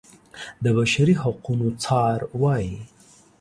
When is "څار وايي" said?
1.83-2.77